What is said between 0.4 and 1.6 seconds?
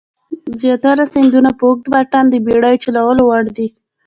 زیاتره سیندونه